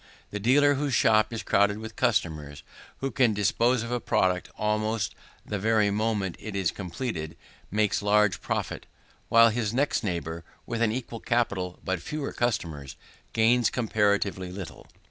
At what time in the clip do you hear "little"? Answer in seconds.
14.51-14.87